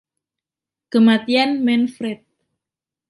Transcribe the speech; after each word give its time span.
Kematian 0.89 1.61
Manfred. 1.63 2.25